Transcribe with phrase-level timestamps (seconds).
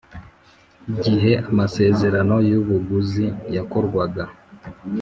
[1.03, 4.23] Gihe amasezerano y ubuguzi yakorwaga